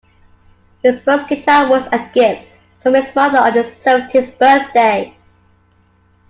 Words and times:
His 0.81 1.03
first 1.03 1.29
guitar 1.29 1.69
was 1.69 1.85
a 1.91 2.09
gift 2.11 2.49
from 2.81 2.95
his 2.95 3.13
mother 3.13 3.37
on 3.37 3.53
his 3.53 3.71
seventeenth 3.71 4.35
birthday. 4.39 5.15